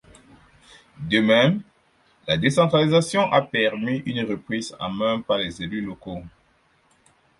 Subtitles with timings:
[0.97, 1.61] De même,
[2.27, 6.23] la décentralisation a permis une reprise en main par les élus locaux.